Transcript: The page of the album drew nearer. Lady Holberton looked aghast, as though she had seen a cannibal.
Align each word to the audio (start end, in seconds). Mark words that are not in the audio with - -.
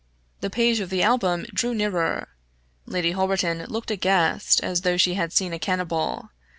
The 0.39 0.49
page 0.49 0.79
of 0.79 0.89
the 0.89 1.03
album 1.03 1.45
drew 1.53 1.75
nearer. 1.75 2.29
Lady 2.87 3.11
Holberton 3.11 3.63
looked 3.67 3.91
aghast, 3.91 4.59
as 4.63 4.81
though 4.81 4.97
she 4.97 5.13
had 5.13 5.31
seen 5.31 5.53
a 5.53 5.59
cannibal. 5.59 6.31